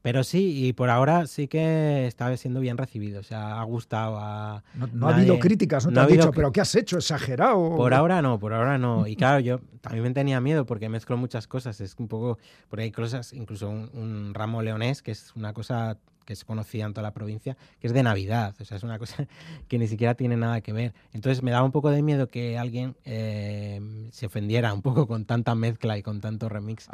Pero 0.00 0.22
sí, 0.22 0.66
y 0.66 0.72
por 0.72 0.90
ahora 0.90 1.26
sí 1.26 1.48
que 1.48 2.06
está 2.06 2.34
siendo 2.36 2.60
bien 2.60 2.78
recibido. 2.78 3.20
O 3.20 3.24
sea, 3.24 3.60
ha 3.60 3.64
gustado. 3.64 4.62
no, 4.92 5.08
ha 5.08 5.14
habido 5.14 5.38
críticas, 5.38 5.86
no 5.86 5.92
te 5.92 6.00
han 6.00 6.06
dicho, 6.06 6.30
pero 6.30 6.52
¿qué 6.52 6.60
has 6.60 6.74
hecho? 6.74 6.98
¿Exagerado? 6.98 7.76
Por 7.76 7.92
ahora 7.94 8.22
no, 8.22 8.38
por 8.38 8.54
ahora 8.54 8.78
no. 8.78 9.06
Y 9.06 9.16
claro, 9.16 9.40
yo 9.40 9.60
también 9.80 10.04
me 10.04 10.10
tenía 10.12 10.40
miedo 10.40 10.64
porque 10.66 10.88
mezclo 10.88 11.16
muchas 11.16 11.46
cosas. 11.46 11.80
Es 11.80 11.96
un 11.98 12.08
poco. 12.08 12.38
Porque 12.68 12.84
hay 12.84 12.92
cosas, 12.92 13.32
incluso 13.32 13.68
un 13.68 14.32
ramo 14.34 14.62
leonés, 14.62 15.02
que 15.02 15.10
es 15.10 15.34
una 15.34 15.52
cosa 15.52 15.98
que 16.28 16.34
es 16.34 16.44
conocida 16.44 16.84
en 16.84 16.92
toda 16.92 17.04
la 17.04 17.14
provincia, 17.14 17.56
que 17.80 17.86
es 17.86 17.94
de 17.94 18.02
Navidad. 18.02 18.54
O 18.60 18.64
sea, 18.66 18.76
es 18.76 18.82
una 18.82 18.98
cosa 18.98 19.26
que 19.68 19.78
ni 19.78 19.88
siquiera 19.88 20.14
tiene 20.14 20.36
nada 20.36 20.60
que 20.60 20.74
ver. 20.74 20.92
Entonces 21.14 21.42
me 21.42 21.50
daba 21.50 21.64
un 21.64 21.72
poco 21.72 21.90
de 21.90 22.02
miedo 22.02 22.28
que 22.28 22.58
alguien 22.58 22.96
eh, 23.06 24.10
se 24.12 24.26
ofendiera 24.26 24.74
un 24.74 24.82
poco 24.82 25.06
con 25.06 25.24
tanta 25.24 25.54
mezcla 25.54 25.96
y 25.96 26.02
con 26.02 26.20
tanto 26.20 26.50
remix. 26.50 26.86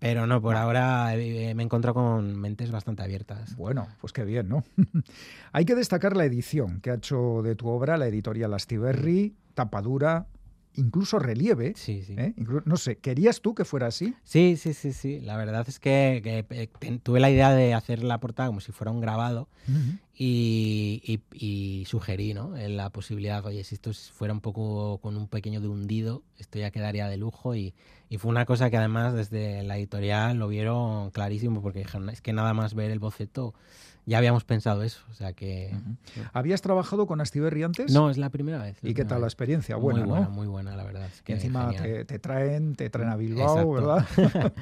Pero 0.00 0.26
no, 0.26 0.42
por 0.42 0.56
ahora 0.56 1.16
eh, 1.16 1.54
me 1.54 1.62
he 1.62 1.64
encontrado 1.64 1.94
con 1.94 2.38
mentes 2.38 2.70
bastante 2.70 3.02
abiertas. 3.02 3.56
Bueno, 3.56 3.88
pues 4.02 4.12
qué 4.12 4.22
bien, 4.22 4.50
¿no? 4.50 4.64
Hay 5.52 5.64
que 5.64 5.74
destacar 5.74 6.14
la 6.14 6.26
edición 6.26 6.82
que 6.82 6.90
ha 6.90 6.94
hecho 6.96 7.40
de 7.42 7.56
tu 7.56 7.68
obra 7.68 7.96
la 7.96 8.06
editorial 8.06 8.52
Astiberri, 8.52 9.34
tapadura, 9.54 10.26
incluso 10.74 11.18
relieve. 11.18 11.74
Sí, 11.76 12.02
sí. 12.02 12.14
¿eh? 12.16 12.34
no 12.64 12.76
sé, 12.76 12.96
¿querías 12.96 13.40
tú 13.40 13.54
que 13.54 13.64
fuera 13.64 13.86
así? 13.86 14.14
Sí, 14.24 14.56
sí, 14.56 14.74
sí, 14.74 14.92
sí. 14.92 15.20
La 15.20 15.36
verdad 15.36 15.64
es 15.68 15.78
que, 15.78 16.22
eh, 16.24 16.98
tuve 17.02 17.20
la 17.20 17.30
idea 17.30 17.52
de 17.52 17.74
hacer 17.74 18.02
la 18.02 18.18
portada 18.18 18.48
como 18.48 18.60
si 18.60 18.72
fuera 18.72 18.90
un 18.90 19.00
grabado 19.00 19.48
y, 20.16 21.84
sugerí 21.86 22.34
¿no? 22.34 22.54
la 22.56 22.90
posibilidad, 22.90 23.44
oye, 23.44 23.64
si 23.64 23.74
esto 23.74 23.92
fuera 23.92 24.32
un 24.32 24.40
poco 24.40 24.98
con 24.98 25.16
un 25.16 25.28
pequeño 25.28 25.60
de 25.60 25.68
hundido, 25.68 26.22
esto 26.38 26.58
ya 26.58 26.70
quedaría 26.70 27.08
de 27.08 27.16
lujo 27.16 27.54
y, 27.54 27.74
fue 28.16 28.30
una 28.30 28.46
cosa 28.46 28.70
que 28.70 28.76
además 28.76 29.12
desde 29.12 29.64
la 29.64 29.76
editorial 29.76 30.36
lo 30.36 30.46
vieron 30.46 31.10
clarísimo 31.10 31.60
porque 31.60 31.80
dijeron, 31.80 32.08
es 32.10 32.20
que 32.20 32.32
nada 32.32 32.54
más 32.54 32.74
ver 32.74 32.92
el 32.92 33.00
boceto 33.00 33.54
ya 34.06 34.18
habíamos 34.18 34.44
pensado 34.44 34.82
eso. 34.82 35.02
O 35.10 35.14
sea 35.14 35.32
que. 35.32 35.74
¿Habías 36.32 36.62
trabajado 36.62 37.06
con 37.06 37.20
Astiberri 37.20 37.62
antes? 37.62 37.92
No, 37.92 38.10
es 38.10 38.18
la 38.18 38.30
primera 38.30 38.58
vez. 38.62 38.76
¿Y 38.82 38.94
qué 38.94 39.04
tal 39.04 39.20
la 39.20 39.26
experiencia? 39.26 39.76
Buena, 39.76 40.00
muy 40.00 40.08
buena, 40.08 40.28
muy 40.28 40.46
buena, 40.46 40.76
la 40.76 40.84
verdad. 40.84 41.08
que 41.24 41.34
encima 41.34 41.70
te, 41.72 42.18
traen, 42.18 42.74
te 42.74 42.90
traen 42.90 43.10
a 43.10 43.16
Bilbao, 43.16 43.72
¿verdad? 43.72 44.06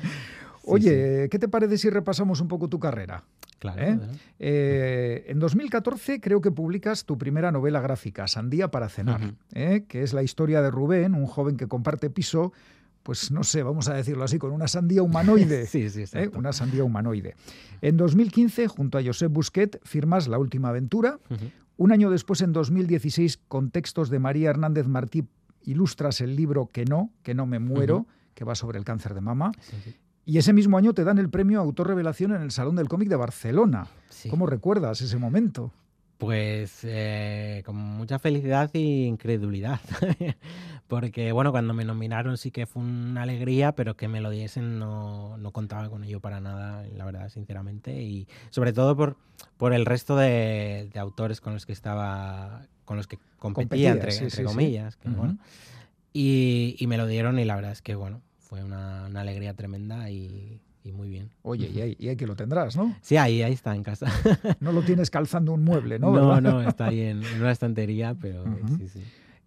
Oye, 0.65 1.29
¿qué 1.29 1.39
te 1.39 1.49
parece 1.49 1.77
si 1.79 1.91
repasamos 1.91 2.41
un 2.41 2.49
poco 2.49 2.69
tu 2.69 2.79
carrera? 2.79 3.25
Claro. 3.59 3.81
¿Eh? 3.81 3.99
Eh, 4.41 5.25
en 5.29 5.39
2014 5.39 6.21
creo 6.21 6.41
que 6.41 6.51
publicas 6.51 7.05
tu 7.05 7.17
primera 7.17 7.53
novela 7.53 7.81
gráfica, 7.81 8.27
Sandía 8.27 8.71
para 8.73 8.89
cenar, 8.89 9.35
¿eh? 9.55 9.85
que 9.89 10.03
es 10.03 10.13
la 10.13 10.23
historia 10.23 10.63
de 10.63 10.71
Rubén, 10.71 11.15
un 11.15 11.27
joven 11.27 11.57
que 11.57 11.69
comparte 11.69 12.11
piso 12.11 12.53
pues 13.03 13.31
no 13.31 13.43
sé, 13.45 13.63
vamos 13.63 13.89
a 13.89 13.95
decirlo 13.95 14.25
así, 14.25 14.39
con 14.39 14.53
una 14.53 14.69
sandía 14.69 15.03
humanoide. 15.03 15.67
sí, 15.67 15.91
sí, 15.91 16.05
¿eh? 16.13 16.31
Una 16.35 16.53
sandía 16.53 16.85
humanoide. 16.85 17.35
En 17.81 17.97
2015, 17.97 18.69
junto 18.69 18.99
a 18.99 19.03
Josep 19.03 19.33
Busquet, 19.33 19.81
firmas 19.85 20.29
La 20.29 20.39
Última 20.39 20.69
Aventura. 20.69 21.19
Un 21.77 21.93
año 21.93 22.11
después, 22.11 22.43
en 22.43 22.53
2016, 22.53 23.41
con 23.49 23.71
textos 23.71 24.11
de 24.11 24.19
María 24.19 24.51
Hernández 24.51 24.87
Martí, 24.87 25.25
ilustras 25.65 26.21
el 26.21 26.37
libro 26.37 26.69
Que 26.73 26.85
no, 26.85 27.11
que 27.23 27.35
no 27.35 27.47
me 27.47 27.59
muero, 27.59 28.07
que 28.35 28.45
va 28.45 28.55
sobre 28.55 28.79
el 28.79 28.85
cáncer 28.85 29.15
de 29.15 29.21
mama. 29.21 29.53
Y 30.25 30.39
ese 30.39 30.53
mismo 30.53 30.79
año 30.79 30.95
te 30.95 31.03
dan 31.03 31.19
el 31.19 31.29
premio 31.29 31.61
Autor 31.61 31.89
Revelación 31.89 32.33
en 32.33 32.43
el 32.43 32.53
Salón 32.53 32.77
del 32.77 32.89
Cómic 32.89 33.09
de 33.09 33.17
Barcelona. 33.17 33.89
¿Cómo 34.31 34.47
recuerdas 34.47 35.01
ese 35.01 35.17
momento? 35.19 35.73
Pues 36.19 36.81
eh, 36.85 37.65
con 37.67 37.75
mucha 37.75 38.21
felicidad 38.21 38.71
e 38.75 38.79
incredulidad. 38.79 39.81
Porque, 40.93 41.33
bueno, 41.33 41.53
cuando 41.53 41.73
me 41.73 41.87
nominaron 41.87 42.37
sí 42.37 42.51
que 42.51 42.67
fue 42.67 42.83
una 42.83 43.23
alegría, 43.23 43.73
pero 43.73 43.97
que 43.97 44.09
me 44.09 44.21
lo 44.21 44.29
diesen 44.29 44.79
no, 44.79 45.39
no 45.39 45.51
contaba 45.51 45.89
con 45.89 46.05
ello 46.05 46.21
para 46.21 46.39
nada, 46.39 46.85
la 46.95 47.07
verdad, 47.07 47.31
sinceramente. 47.31 48.03
Y 48.03 48.29
sobre 48.51 48.75
todo 48.75 48.95
por, 48.95 49.17
por 49.57 49.73
el 49.73 49.87
resto 49.87 50.17
de, 50.17 50.91
autores 50.97 51.41
con 51.41 51.55
los 51.55 51.65
que 51.65 51.73
estaba, 51.73 52.67
con 52.85 52.99
los 52.99 53.07
que 53.07 53.19
competía, 53.39 53.93
entre, 53.93 54.45
comillas. 54.45 54.99
y, 56.13 56.77
y, 56.79 56.87
me 56.87 56.99
lo 56.99 57.07
dieron 57.07 57.39
y 57.39 57.47
la 57.47 57.57
verdad 57.57 57.73
es 57.73 57.81
que, 57.81 57.95
bueno, 57.95 58.21
fue 58.37 58.63
una, 58.63 59.07
una 59.07 59.23
alegría 59.23 59.55
tremenda 59.55 60.11
y 60.11 60.61
y 60.85 60.91
muy 60.91 61.09
bien. 61.09 61.31
Oye, 61.43 61.71
y 61.73 61.81
ahí, 61.81 61.97
y 61.99 62.17
que 62.17 62.27
lo 62.27 62.35
tendrás, 62.35 62.77
¿no? 62.77 62.97
Sí, 63.03 63.17
ahí, 63.17 63.43
ahí 63.43 63.53
está 63.53 63.75
en 63.75 63.85
casa. 63.85 64.07
no 64.61 64.73
lo 64.73 64.83
tienes 64.83 65.11
calzando 65.11 65.53
un 65.53 65.63
mueble, 65.65 65.99
¿no? 65.99 66.13
No, 66.13 66.41
no, 66.41 66.61
está 66.61 66.87
ahí 66.87 67.03
en, 67.03 67.23
una 67.41 67.53
estantería, 67.53 68.17
pero 68.21 68.45
sí, 68.79 68.89
sí. 68.89 69.03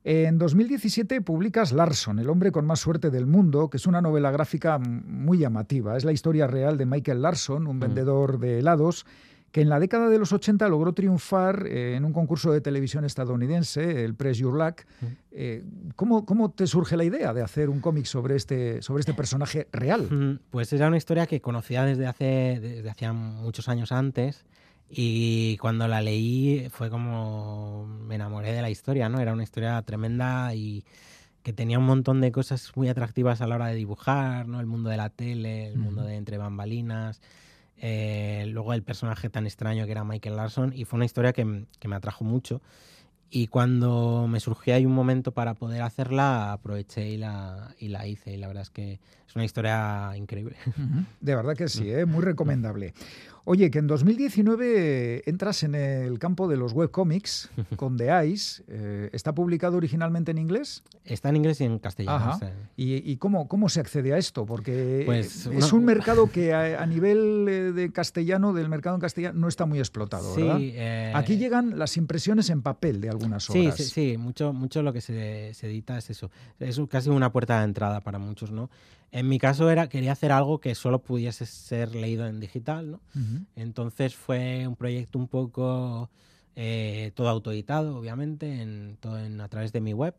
En 0.07 0.37
2017 0.37 1.19
publicas 1.21 1.71
Larson, 1.71 2.19
el 2.19 2.29
hombre 2.29 2.51
con 2.51 2.63
más 2.63 2.79
suerte 2.79 3.09
del 3.09 3.25
mundo, 3.25 3.71
que 3.71 3.77
es 3.77 3.87
una 3.87 4.01
novela 4.01 4.29
gráfica 4.29 4.77
muy 4.77 5.39
llamativa. 5.39 5.97
Es 5.97 6.05
la 6.05 6.11
historia 6.11 6.45
real 6.45 6.77
de 6.77 6.85
Michael 6.85 7.23
Larson, 7.23 7.65
un 7.65 7.77
mm. 7.77 7.79
vendedor 7.79 8.39
de 8.39 8.59
helados 8.59 9.07
que 9.51 9.61
en 9.61 9.69
la 9.69 9.79
década 9.79 10.07
de 10.09 10.19
los 10.19 10.31
80 10.31 10.67
logró 10.69 10.93
triunfar 10.93 11.65
eh, 11.65 11.95
en 11.95 12.05
un 12.05 12.13
concurso 12.13 12.51
de 12.51 12.61
televisión 12.61 13.03
estadounidense, 13.03 14.05
el 14.05 14.13
Press 14.13 14.37
Your 14.37 14.53
Luck. 14.53 14.81
Mm. 15.01 15.05
Eh, 15.31 15.63
¿cómo, 15.95 16.23
¿cómo, 16.23 16.51
te 16.51 16.67
surge 16.67 16.97
la 16.97 17.03
idea 17.03 17.33
de 17.33 17.41
hacer 17.41 17.69
un 17.69 17.79
cómic 17.79 18.05
sobre 18.05 18.35
este, 18.35 18.83
sobre 18.83 18.99
este 18.99 19.15
personaje 19.15 19.67
real? 19.71 20.03
Mm, 20.11 20.39
pues 20.51 20.71
era 20.71 20.87
una 20.87 20.97
historia 20.97 21.25
que 21.25 21.41
conocía 21.41 21.83
desde 21.83 22.05
hace, 22.05 22.59
desde 22.61 22.87
hacía 22.87 23.11
muchos 23.11 23.69
años 23.69 23.91
antes 23.91 24.45
y 24.89 25.57
cuando 25.57 25.87
la 25.87 26.01
leí 26.01 26.67
fue 26.69 26.89
como 26.89 27.84
me 28.05 28.15
enamoré 28.15 28.53
de 28.53 28.61
la 28.61 28.69
historia, 28.69 29.09
¿no? 29.09 29.19
Era 29.19 29.33
una 29.33 29.43
historia 29.43 29.81
tremenda 29.81 30.53
y 30.55 30.83
que 31.43 31.53
tenía 31.53 31.77
un 31.77 31.85
montón 31.85 32.21
de 32.21 32.31
cosas 32.31 32.71
muy 32.75 32.89
atractivas 32.89 33.41
a 33.41 33.47
la 33.47 33.55
hora 33.55 33.67
de 33.67 33.75
dibujar, 33.75 34.47
¿no? 34.47 34.59
El 34.59 34.65
mundo 34.65 34.89
de 34.89 34.97
la 34.97 35.09
tele, 35.09 35.67
el 35.67 35.77
mundo 35.77 36.03
de 36.03 36.15
entre 36.15 36.37
bambalinas, 36.37 37.21
eh, 37.77 38.45
luego 38.49 38.73
el 38.73 38.83
personaje 38.83 39.29
tan 39.29 39.45
extraño 39.45 39.85
que 39.85 39.91
era 39.91 40.03
Michael 40.03 40.37
Larson 40.37 40.73
y 40.73 40.85
fue 40.85 40.97
una 40.97 41.05
historia 41.05 41.33
que, 41.33 41.65
que 41.79 41.87
me 41.87 41.95
atrajo 41.95 42.23
mucho. 42.23 42.61
Y 43.29 43.47
cuando 43.47 44.27
me 44.29 44.39
surgió 44.39 44.75
ahí 44.75 44.85
un 44.85 44.93
momento 44.93 45.33
para 45.33 45.55
poder 45.55 45.81
hacerla, 45.81 46.53
aproveché 46.53 47.09
y 47.09 47.17
la, 47.17 47.75
y 47.79 47.89
la 47.89 48.07
hice. 48.07 48.31
Y 48.31 48.37
la 48.37 48.47
verdad 48.47 48.63
es 48.63 48.69
que 48.69 48.99
es 49.27 49.35
una 49.35 49.43
historia 49.43 50.11
increíble. 50.15 50.55
De 51.19 51.35
verdad 51.35 51.55
que 51.55 51.67
sí, 51.67 51.91
¿eh? 51.91 52.05
muy 52.05 52.23
recomendable. 52.23 52.93
Oye, 53.47 53.69
que 53.69 53.77
en 53.77 53.85
2019 53.85 55.29
entras 55.29 55.61
en 55.61 55.75
el 55.75 56.17
campo 56.17 56.47
de 56.47 56.57
los 56.57 56.73
webcomics 56.73 57.51
con 57.77 57.95
The 57.95 58.27
Ice. 58.27 58.63
Eh, 58.67 59.09
¿Está 59.13 59.35
publicado 59.35 59.77
originalmente 59.77 60.31
en 60.31 60.39
inglés? 60.39 60.83
Está 61.03 61.29
en 61.29 61.37
inglés 61.37 61.61
y 61.61 61.65
en 61.65 61.77
castellano. 61.77 62.39
¿Y, 62.75 63.15
cómo, 63.17 63.47
cómo, 63.47 63.69
se 63.69 63.79
accede 63.79 64.13
a 64.13 64.17
esto? 64.17 64.47
Porque 64.47 65.03
pues, 65.05 65.45
es 65.45 65.71
un 65.71 65.85
mercado 65.85 66.31
que 66.31 66.53
a, 66.55 66.85
nivel 66.87 67.45
eh, 67.47 67.71
de 67.71 67.91
castellano, 67.91 68.51
del 68.51 68.67
mercado 68.67 68.95
en 68.95 69.01
castellano, 69.01 69.39
no 69.39 69.47
está 69.47 69.67
muy 69.67 69.77
explotado, 69.77 70.35
¿verdad? 70.35 70.57
Eh, 70.59 71.11
Aquí 71.13 71.37
llegan 71.37 71.77
las 71.77 71.97
impresiones 71.97 72.49
en 72.49 72.63
papel 72.63 72.99
de 72.99 73.09
algunas 73.09 73.47
obras. 73.51 73.75
Sí, 73.75 73.83
sí, 73.83 73.89
sí. 73.89 74.17
Mucho, 74.17 74.53
mucho 74.53 74.81
lo 74.81 74.91
que 74.91 75.01
se, 75.01 75.53
se 75.53 75.67
edita 75.67 75.99
es 75.99 76.09
eso. 76.09 76.31
Es 76.59 76.81
casi 76.89 77.11
una 77.11 77.31
puerta 77.31 77.59
de 77.59 77.65
entrada 77.65 78.01
para 78.01 78.17
muchos, 78.17 78.51
¿no? 78.51 78.71
En 79.15 79.29
mi 79.29 79.39
caso 79.39 79.69
era 79.69 79.87
quería 79.87 80.11
hacer 80.11 80.33
algo 80.33 80.59
que 80.59 80.75
solo 80.75 80.99
pudiese 80.99 81.45
ser 81.45 81.95
leído 81.95 82.27
en 82.27 82.41
digital, 82.41 82.91
¿no? 82.91 82.99
Entonces 83.55 84.15
fue 84.15 84.67
un 84.67 84.75
proyecto 84.75 85.19
un 85.19 85.27
poco 85.27 86.09
eh, 86.55 87.11
todo 87.15 87.29
autoeditado, 87.29 87.97
obviamente, 87.97 88.61
en, 88.61 88.97
todo 88.99 89.19
en, 89.19 89.41
a 89.41 89.47
través 89.49 89.71
de 89.71 89.81
mi 89.81 89.93
web 89.93 90.15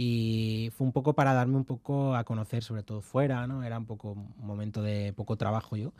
y 0.00 0.70
fue 0.76 0.86
un 0.86 0.92
poco 0.92 1.14
para 1.14 1.34
darme 1.34 1.56
un 1.56 1.64
poco 1.64 2.14
a 2.14 2.22
conocer, 2.22 2.62
sobre 2.62 2.84
todo 2.84 3.00
fuera, 3.00 3.46
¿no? 3.46 3.64
Era 3.64 3.78
un 3.78 3.86
poco 3.86 4.12
un 4.12 4.46
momento 4.46 4.80
de 4.80 5.12
poco 5.12 5.36
trabajo 5.36 5.76
yo. 5.76 5.92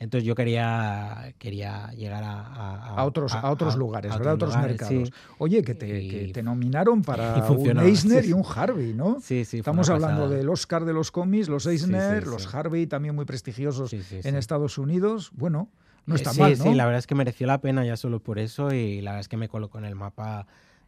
Entonces 0.00 0.26
yo 0.26 0.34
quería, 0.34 1.34
quería 1.38 1.92
llegar 1.92 2.24
a... 2.24 2.96
A, 2.96 3.04
otros, 3.04 3.32
a, 3.32 3.50
otros 3.50 3.76
lugares, 3.76 4.12
a 4.12 4.18
¿verdad? 4.18 4.34
Otros, 4.34 4.56
mercados. 4.56 5.12
Oye, 5.38 5.62
que 5.62 5.74
te, 5.74 6.32
te, 6.32 6.42
nominaron 6.42 7.02
para 7.04 7.46
un 7.48 7.78
Eisner 7.78 8.24
y 8.24 8.32
un 8.32 8.44
Harvey, 8.44 8.92
¿no? 8.92 9.18
Sí, 9.20 9.44
sí. 9.44 9.58
Estamos 9.58 9.88
hablando 9.88 10.28
del 10.28 10.48
Oscar 10.48 10.84
de 10.84 10.92
los 10.92 11.12
cómics, 11.12 11.48
los 11.48 11.66
Eisner, 11.66 12.26
los 12.26 12.52
Harvey, 12.52 12.86
también 12.86 13.14
muy 13.14 13.24
prestigiosos 13.24 13.92
en 13.92 14.34
Estados 14.34 14.78
Unidos. 14.78 15.30
Bueno, 15.32 15.68
no 16.06 16.14
está 16.14 16.32
mal, 16.34 16.56
¿no? 16.58 16.64
Sí, 16.64 16.74
la 16.74 16.84
verdad 16.84 16.98
es 16.98 17.06
que 17.06 17.14
mereció 17.14 17.46
la 17.46 17.60
pena 17.60 17.84
ya 17.84 17.96
solo 17.96 18.20
por 18.20 18.38
eso 18.38 18.72
y 18.72 19.00
la 19.00 19.12
verdad 19.12 19.20
es 19.20 19.28
que 19.28 19.36
me 19.36 19.48
colocó 19.48 19.78
en 19.78 19.84
el 19.84 19.94
mapa 19.94 20.46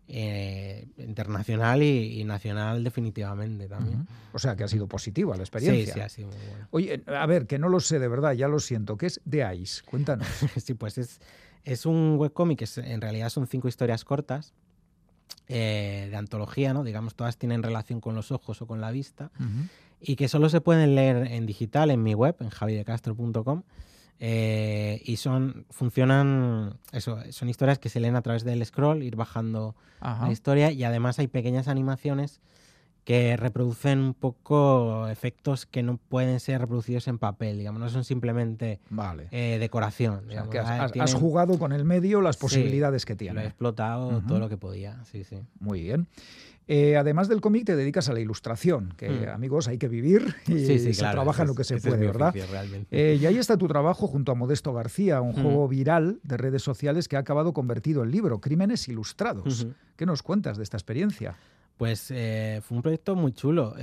eh, 0.09 0.87
internacional 0.99 1.83
y, 1.83 2.23
nacional 2.25 2.85
definitivamente 2.85 3.67
también. 3.67 4.07
O 4.33 4.39
sea 4.39 4.55
que 4.55 4.65
ha 4.65 4.69
sido 4.69 4.87
positiva 4.87 5.37
la 5.37 5.43
experiencia. 5.43 5.87
Sí, 5.87 5.93
sí, 5.93 6.01
ha 6.01 6.09
sido 6.09 6.29
muy 6.29 6.37
buena. 6.37 6.69
Oye, 6.71 7.03
a 7.07 7.27
ver, 7.27 7.47
que 7.47 7.59
no 7.59 7.69
lo 7.69 7.81
sé 7.81 7.99
de 7.99 8.09
verdad, 8.09 8.33
ya 8.33 8.49
lo 8.49 8.61
siento, 8.61 8.97
¿qué 8.97 9.07
es 9.07 9.21
The 9.29 9.55
Ice? 9.57 9.83
Cuéntanos. 9.85 10.29
sí, 10.65 10.75
pues 10.75 10.99
es, 10.99 11.21
es 11.65 11.87
un 11.87 12.17
webcómic 12.19 12.59
que 12.59 12.81
en 12.83 13.01
realidad 13.01 13.31
son 13.31 13.47
cinco 13.49 13.69
historias 13.69 14.05
cortas 14.05 14.55
eh, 15.49 16.09
de 16.11 16.17
antología, 16.17 16.73
¿no? 16.73 16.85
Digamos, 16.85 17.15
todas 17.15 17.37
tienen 17.37 17.63
relación 17.63 18.01
con 18.01 18.15
los 18.15 18.31
ojos 18.31 18.63
o 18.63 18.67
con 18.67 18.81
la 18.81 18.91
vista 18.91 19.31
y 20.01 20.17
que 20.17 20.29
solo 20.29 20.49
se 20.49 20.61
pueden 20.61 20.95
leer 20.95 21.33
en 21.33 21.47
digital 21.47 21.91
en 21.91 22.03
mi 22.03 22.15
web, 22.15 22.37
en 22.41 22.51
javidecastro.com 22.51 23.63
eh, 24.19 25.03
y 25.05 25.17
son, 25.17 25.67
funcionan, 25.71 26.79
eso, 26.93 27.19
son 27.31 27.49
historias 27.49 27.79
que 27.79 27.89
se 27.89 28.01
leen 28.01 28.17
a 28.17 28.23
través 28.23 28.45
del 28.45 28.65
scroll, 28.65 29.03
ir 29.03 29.17
bajando 29.17 29.75
la 30.01 30.31
historia 30.31 30.71
y 30.71 30.85
además 30.85 31.19
hay 31.19 31.27
pequeñas 31.27 31.69
animaciones 31.69 32.41
que 33.07 33.37
reproducen 33.37 34.01
un 34.01 34.15
poco 34.15 35.07
efectos 35.07 35.65
que 35.65 35.85
no 35.85 35.97
pueden 35.97 36.41
ser 36.41 36.61
reproducidos 36.61 37.07
en 37.07 37.19
papel, 37.19 37.57
digamos, 37.57 37.81
no 37.81 37.89
son 37.89 38.03
simplemente 38.03 38.81
eh, 39.31 39.59
decoración. 39.61 40.25
has, 40.99 41.15
jugado 41.15 41.57
con 41.57 41.73
el 41.73 41.85
medio 41.85 42.21
las 42.21 42.37
posibilidades 42.37 43.07
que 43.07 43.15
tiene. 43.15 43.35
Lo 43.35 43.41
he 43.43 43.47
explotado 43.47 44.23
todo 44.27 44.41
lo 44.41 44.49
que 44.49 44.57
podía, 44.57 45.05
sí, 45.05 45.23
sí. 45.23 45.37
Muy 45.61 45.83
bien. 45.83 46.09
Eh, 46.67 46.97
además 46.97 47.29
del 47.29 47.41
cómic, 47.41 47.67
te 47.67 47.77
dedicas 47.77 48.09
a 48.09 48.13
la 48.13 48.19
ilustración, 48.19 48.93
que 48.97 49.09
mm. 49.09 49.29
amigos, 49.29 49.69
hay 49.69 49.79
que 49.79 49.87
vivir 49.87 50.35
y 50.49 50.65
se 50.65 50.93
trabaja 51.01 51.43
en 51.43 51.49
lo 51.49 51.55
que 51.55 51.63
se 51.63 51.81
puede, 51.81 52.05
¿verdad? 52.09 52.35
Eh, 52.91 53.19
y 53.21 53.27
ahí 53.27 53.39
está 53.39 53.57
tu 53.57 53.69
trabajo 53.69 54.09
junto 54.09 54.33
a 54.33 54.35
Modesto 54.35 54.73
García, 54.73 55.21
un 55.21 55.31
mm. 55.39 55.43
juego 55.43 55.69
viral 55.69 56.19
de 56.25 56.37
redes 56.37 56.63
sociales 56.63 57.07
que 57.07 57.15
ha 57.15 57.21
acabado 57.21 57.53
convertido 57.53 58.03
en 58.03 58.11
libro, 58.11 58.41
Crímenes 58.41 58.89
Ilustrados. 58.89 59.69
¿Qué 59.95 60.07
nos 60.07 60.25
cuentas 60.25 60.57
de 60.57 60.65
esta 60.65 60.77
experiencia? 60.77 61.37
Pues 61.77 62.11
eh, 62.11 62.61
fue 62.63 62.77
un 62.77 62.83
proyecto 62.83 63.15
muy 63.17 63.33
chulo. 63.33 63.75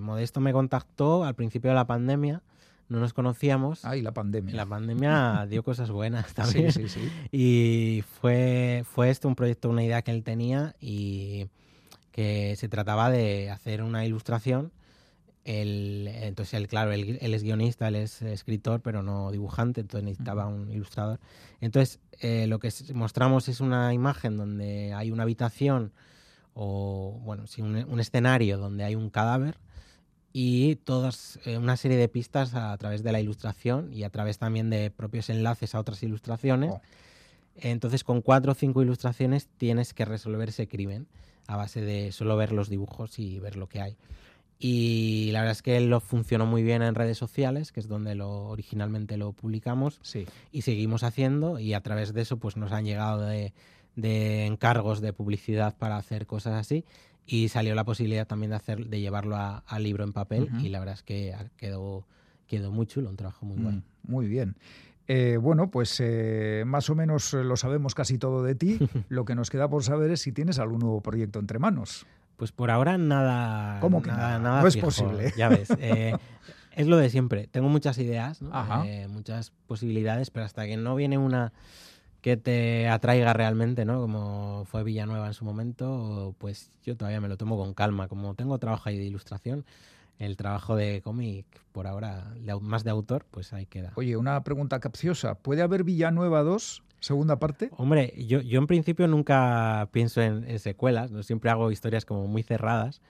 Modesto 0.00 0.40
me 0.40 0.52
contactó 0.52 1.24
al 1.24 1.34
principio 1.34 1.70
de 1.70 1.74
la 1.74 1.86
pandemia 1.86 2.42
no 2.90 2.98
nos 2.98 3.14
conocíamos. 3.14 3.84
Ay, 3.84 4.02
la 4.02 4.12
pandemia. 4.12 4.54
La 4.54 4.66
pandemia 4.66 5.46
dio 5.48 5.62
cosas 5.62 5.90
buenas 5.90 6.34
también. 6.34 6.72
Sí, 6.72 6.88
sí, 6.88 7.00
sí. 7.00 7.10
Y 7.30 8.04
fue, 8.20 8.84
fue 8.84 9.10
esto 9.10 9.28
un 9.28 9.36
proyecto, 9.36 9.70
una 9.70 9.84
idea 9.84 10.02
que 10.02 10.10
él 10.10 10.24
tenía 10.24 10.74
y 10.80 11.46
que 12.10 12.56
se 12.56 12.68
trataba 12.68 13.10
de 13.10 13.48
hacer 13.50 13.82
una 13.82 14.04
ilustración. 14.04 14.72
El, 15.44 16.08
entonces, 16.08 16.54
él, 16.54 16.68
claro, 16.68 16.92
él, 16.92 17.18
es 17.20 17.42
guionista, 17.42 17.88
él 17.88 17.94
es 17.94 18.22
escritor, 18.22 18.80
pero 18.80 19.02
no 19.02 19.30
dibujante, 19.30 19.80
entonces 19.80 20.04
necesitaba 20.04 20.46
un 20.46 20.70
ilustrador. 20.70 21.20
Entonces, 21.60 22.00
eh, 22.20 22.46
lo 22.48 22.58
que 22.58 22.70
mostramos 22.92 23.48
es 23.48 23.60
una 23.60 23.94
imagen 23.94 24.36
donde 24.36 24.92
hay 24.92 25.12
una 25.12 25.22
habitación 25.22 25.92
o, 26.62 27.18
bueno, 27.22 27.46
sí, 27.46 27.62
un, 27.62 28.00
escenario 28.00 28.58
donde 28.58 28.84
hay 28.84 28.94
un 28.94 29.08
cadáver 29.08 29.56
y 30.30 30.76
todas 30.76 31.38
eh, 31.46 31.56
una 31.56 31.78
serie 31.78 31.96
de 31.96 32.06
pistas 32.06 32.54
a, 32.54 32.76
través 32.76 33.02
de 33.02 33.12
la 33.12 33.20
ilustración 33.20 33.90
y 33.94 34.04
a 34.04 34.10
través 34.10 34.36
también 34.36 34.68
de 34.68 34.90
propios 34.90 35.30
enlaces 35.30 35.74
a 35.74 35.80
otras 35.80 36.02
ilustraciones. 36.02 36.72
Oh. 36.74 36.80
Entonces, 37.56 38.04
con 38.04 38.20
cuatro 38.20 38.52
o 38.52 38.54
cinco 38.54 38.82
ilustraciones 38.82 39.48
tienes 39.56 39.94
que 39.94 40.04
resolver 40.04 40.50
ese 40.50 40.68
crimen 40.68 41.06
a 41.46 41.56
base 41.56 41.80
de 41.80 42.12
solo 42.12 42.36
ver 42.36 42.52
los 42.52 42.68
dibujos 42.68 43.18
y 43.18 43.38
ver 43.38 43.56
lo 43.56 43.66
que 43.66 43.80
hay. 43.80 43.96
Y 44.58 45.30
la 45.32 45.40
verdad 45.40 45.52
es 45.52 45.62
que 45.62 45.80
lo 45.80 46.00
funcionó 46.00 46.44
muy 46.44 46.62
bien 46.62 46.82
en 46.82 46.94
redes 46.94 47.16
sociales, 47.16 47.72
que 47.72 47.80
es 47.80 47.88
donde 47.88 48.14
lo 48.14 48.48
originalmente 48.48 49.16
lo 49.16 49.32
publicamos. 49.32 49.98
Sí. 50.02 50.26
Y 50.52 50.60
seguimos 50.60 51.04
haciendo 51.04 51.58
y 51.58 51.72
a 51.72 51.80
través 51.80 52.12
de 52.12 52.20
eso 52.20 52.36
pues 52.36 52.58
nos 52.58 52.70
han 52.70 52.84
llegado 52.84 53.22
de, 53.22 53.54
encargos 53.96 55.00
de 55.00 55.12
publicidad 55.12 55.76
para 55.76 55.96
hacer 55.96 56.26
cosas 56.26 56.54
así 56.54 56.84
y 57.26 57.48
salió 57.48 57.74
la 57.74 57.84
posibilidad 57.84 58.26
también 58.26 58.50
de 58.50 58.56
hacer 58.56 58.86
de 58.86 59.00
llevarlo 59.00 59.36
a, 59.36 59.78
libro 59.78 60.04
en 60.04 60.12
papel 60.12 60.48
y 60.60 60.68
la 60.68 60.80
verdad 60.80 60.94
es 60.94 61.02
que 61.02 61.34
quedó, 61.56 62.06
quedó 62.46 62.72
muy 62.72 62.86
chulo, 62.86 63.08
un 63.08 63.16
trabajo 63.16 63.46
muy 63.46 63.56
bueno. 63.56 63.78
Mm, 63.78 64.12
muy 64.12 64.26
bien. 64.26 64.56
Eh, 65.12 65.38
bueno, 65.38 65.72
pues 65.72 65.96
eh, 65.98 66.62
más 66.66 66.88
o 66.88 66.94
menos 66.94 67.32
lo 67.32 67.56
sabemos 67.56 67.96
casi 67.96 68.16
todo 68.16 68.44
de 68.44 68.54
ti. 68.54 68.78
Lo 69.08 69.24
que 69.24 69.34
nos 69.34 69.50
queda 69.50 69.68
por 69.68 69.82
saber 69.82 70.10
es 70.12 70.20
si 70.20 70.30
tienes 70.30 70.60
algún 70.60 70.78
nuevo 70.78 71.00
proyecto 71.00 71.40
entre 71.40 71.58
manos. 71.58 72.06
Pues 72.36 72.52
por 72.52 72.70
ahora 72.70 72.96
nada. 72.96 73.80
¿Cómo 73.80 74.02
que 74.02 74.10
nada? 74.10 74.38
no 74.38 74.64
es 74.64 74.76
posible. 74.76 75.32
Ya 75.36 75.48
ves. 75.48 75.68
Eh, 75.80 76.16
es 76.76 76.86
lo 76.86 76.96
de 76.96 77.10
siempre. 77.10 77.48
Tengo 77.48 77.68
muchas 77.68 77.98
ideas, 77.98 78.40
muchas 79.08 79.50
posibilidades, 79.66 80.30
pero 80.30 80.46
hasta 80.46 80.64
que 80.66 80.76
no 80.76 80.94
viene 80.94 81.18
una 81.18 81.52
que 82.20 82.36
te 82.36 82.88
atraiga 82.88 83.32
realmente, 83.32 83.84
¿no? 83.84 84.00
Como 84.00 84.64
fue 84.66 84.84
Villanueva 84.84 85.26
en 85.26 85.34
su 85.34 85.44
momento, 85.44 86.34
pues 86.38 86.70
yo 86.84 86.96
todavía 86.96 87.20
me 87.20 87.28
lo 87.28 87.36
tomo 87.36 87.56
con 87.56 87.74
calma. 87.74 88.08
Como 88.08 88.34
tengo 88.34 88.58
trabajo 88.58 88.88
ahí 88.88 88.98
de 88.98 89.04
ilustración, 89.04 89.64
el 90.18 90.36
trabajo 90.36 90.76
de 90.76 91.00
cómic, 91.02 91.46
por 91.72 91.86
ahora, 91.86 92.34
más 92.60 92.84
de 92.84 92.90
autor, 92.90 93.24
pues 93.30 93.52
ahí 93.52 93.66
queda. 93.66 93.92
Oye, 93.96 94.16
una 94.16 94.44
pregunta 94.44 94.78
capciosa. 94.78 95.34
¿Puede 95.34 95.62
haber 95.62 95.82
Villanueva 95.82 96.42
2, 96.42 96.82
segunda 97.00 97.38
parte? 97.38 97.70
Hombre, 97.78 98.12
yo, 98.16 98.40
yo 98.42 98.58
en 98.58 98.66
principio 98.66 99.08
nunca 99.08 99.88
pienso 99.92 100.20
en, 100.20 100.58
secuelas, 100.58 101.10
¿no? 101.10 101.22
siempre 101.22 101.50
hago 101.50 101.72
historias 101.72 102.04
como 102.04 102.26
muy 102.26 102.42
cerradas. 102.42 103.00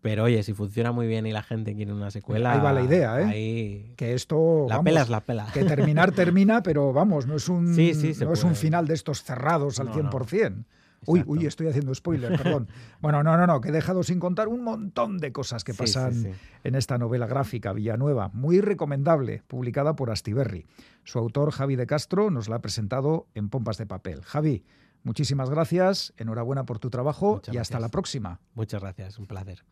Pero 0.00 0.24
oye, 0.24 0.42
si 0.42 0.52
funciona 0.54 0.92
muy 0.92 1.06
bien 1.06 1.26
y 1.26 1.32
la 1.32 1.42
gente 1.42 1.74
quiere 1.74 1.92
una 1.92 2.10
secuela. 2.10 2.52
Ahí 2.52 2.60
va 2.60 2.72
la 2.72 2.82
idea, 2.82 3.20
¿eh? 3.20 3.24
Ahí... 3.24 3.94
Que 3.96 4.14
esto. 4.14 4.66
La 4.68 4.82
pela 4.82 5.02
es 5.02 5.08
la 5.08 5.20
pela. 5.20 5.46
Que 5.52 5.64
terminar 5.64 6.12
termina, 6.14 6.62
pero 6.62 6.92
vamos, 6.92 7.26
no 7.26 7.36
es 7.36 7.48
un, 7.48 7.74
no 7.74 8.32
es 8.32 8.44
un 8.44 8.54
final 8.54 8.86
de 8.86 8.94
estos 8.94 9.22
cerrados 9.24 9.80
al 9.80 9.88
100%. 9.88 10.64
Uy, 11.06 11.22
uy, 11.26 11.46
estoy 11.46 11.68
haciendo 11.68 11.94
spoiler, 11.94 12.36
perdón. 12.36 12.68
bueno, 13.00 13.22
no, 13.22 13.36
no, 13.36 13.46
no, 13.46 13.60
que 13.60 13.68
he 13.68 13.72
dejado 13.72 14.02
sin 14.02 14.18
contar 14.18 14.48
un 14.48 14.62
montón 14.62 15.18
de 15.18 15.32
cosas 15.32 15.64
que 15.64 15.74
pasan 15.74 16.34
en 16.64 16.74
esta 16.74 16.98
novela 16.98 17.26
gráfica 17.26 17.72
Villanueva, 17.72 18.30
muy 18.32 18.60
recomendable, 18.60 19.42
publicada 19.46 19.94
por 19.94 20.10
Astiberri. 20.10 20.66
Su 21.04 21.18
autor, 21.18 21.52
Javi 21.52 21.76
de 21.76 21.86
Castro, 21.86 22.30
nos 22.30 22.48
la 22.48 22.56
ha 22.56 22.60
presentado 22.60 23.26
en 23.34 23.48
Pompas 23.48 23.78
de 23.78 23.86
Papel. 23.86 24.22
Javi, 24.22 24.64
muchísimas 25.04 25.50
gracias, 25.50 26.12
enhorabuena 26.16 26.64
por 26.64 26.78
tu 26.78 26.90
trabajo 26.90 27.42
y 27.50 27.58
hasta 27.58 27.78
la 27.80 27.88
próxima. 27.90 28.40
Muchas 28.54 28.80
gracias, 28.80 29.18
un 29.18 29.26
placer. 29.26 29.64